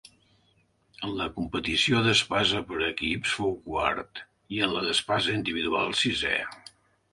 [1.07, 4.25] En la competició d'espasa per equips fou quart
[4.57, 6.37] i en la d'espasa individual sisè.